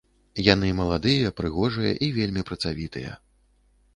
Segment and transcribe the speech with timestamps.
[0.45, 3.11] Яны маладыя, прыгожыя і вельмі працавітыя.